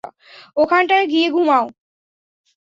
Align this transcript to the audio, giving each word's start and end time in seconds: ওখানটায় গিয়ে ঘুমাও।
ওখানটায় 0.57 1.05
গিয়ে 1.07 1.27
ঘুমাও। 1.29 1.65